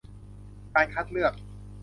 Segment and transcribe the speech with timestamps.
[0.75, 1.33] การคัดเลือก